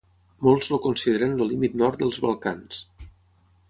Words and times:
Molts 0.47 0.69
el 0.77 0.81
consideren 0.85 1.37
el 1.45 1.53
límit 1.53 1.79
nord 1.85 2.03
dels 2.03 2.21
Balcans. 2.29 2.85